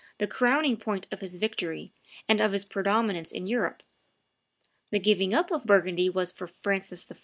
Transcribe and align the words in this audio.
the 0.17 0.25
crowning 0.25 0.77
point 0.77 1.05
of 1.11 1.19
his 1.19 1.35
victory 1.35 1.93
and 2.27 2.41
of 2.41 2.53
his 2.53 2.65
predominance 2.65 3.31
in 3.31 3.45
Europe; 3.45 3.83
the 4.89 4.97
giving 4.97 5.31
up 5.31 5.51
of 5.51 5.63
Burgundy 5.63 6.09
was 6.09 6.31
for 6.31 6.47
Francis 6.47 7.05
I. 7.11 7.17